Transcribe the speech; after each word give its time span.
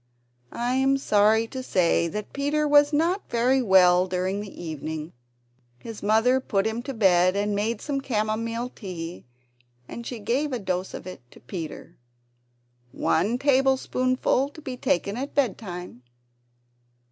I 0.55 0.73
am 0.77 0.97
sorry 0.97 1.45
to 1.49 1.61
say 1.61 2.07
that 2.07 2.33
Peter 2.33 2.67
was 2.67 2.91
not 2.91 3.29
very 3.29 3.61
well 3.61 4.07
during 4.07 4.39
the 4.41 4.49
evening. 4.63 5.13
His 5.77 6.01
mother 6.01 6.39
put 6.39 6.65
him 6.65 6.81
to 6.81 6.93
bed, 6.95 7.35
and 7.35 7.53
made 7.55 7.81
some 7.81 8.01
camomile 8.01 8.69
tea; 8.69 9.25
and 9.87 10.03
she 10.07 10.17
gave 10.17 10.53
a 10.53 10.57
dose 10.57 10.95
of 10.95 11.05
it 11.05 11.21
to 11.29 11.39
Peter! 11.39 11.97
"One 12.91 13.37
table 13.37 13.77
spoonful 13.77 14.49
to 14.49 14.59
be 14.63 14.75
taken 14.75 15.17
at 15.17 15.35
bed 15.35 15.55
time." 15.59 16.01